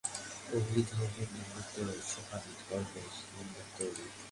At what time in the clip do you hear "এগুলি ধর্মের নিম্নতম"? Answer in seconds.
0.51-1.87